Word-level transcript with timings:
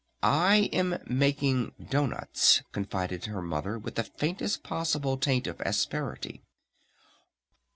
"I 0.23 0.71
am 0.73 0.97
making 1.05 1.73
doughnuts," 1.79 2.63
confided 2.71 3.25
her 3.25 3.39
Mother 3.43 3.77
with 3.77 3.93
the 3.93 4.03
faintest 4.03 4.63
possible 4.63 5.15
taint 5.15 5.45
of 5.45 5.61
asperity. 5.61 6.41